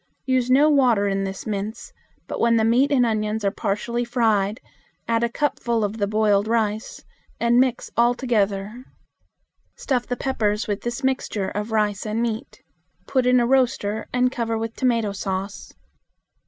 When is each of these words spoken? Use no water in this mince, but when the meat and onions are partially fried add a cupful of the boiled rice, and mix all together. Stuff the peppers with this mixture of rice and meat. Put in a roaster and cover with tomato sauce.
Use 0.25 0.49
no 0.49 0.67
water 0.67 1.07
in 1.07 1.25
this 1.25 1.45
mince, 1.45 1.93
but 2.27 2.39
when 2.39 2.55
the 2.57 2.65
meat 2.65 2.91
and 2.91 3.05
onions 3.05 3.45
are 3.45 3.51
partially 3.51 4.03
fried 4.03 4.59
add 5.07 5.23
a 5.23 5.29
cupful 5.29 5.83
of 5.83 5.97
the 5.99 6.07
boiled 6.07 6.47
rice, 6.47 7.03
and 7.39 7.59
mix 7.59 7.91
all 7.95 8.15
together. 8.15 8.83
Stuff 9.75 10.07
the 10.07 10.17
peppers 10.17 10.67
with 10.67 10.81
this 10.81 11.03
mixture 11.03 11.49
of 11.49 11.71
rice 11.71 12.03
and 12.03 12.19
meat. 12.19 12.63
Put 13.05 13.27
in 13.27 13.39
a 13.39 13.45
roaster 13.45 14.07
and 14.11 14.31
cover 14.31 14.57
with 14.57 14.73
tomato 14.75 15.11
sauce. 15.11 15.71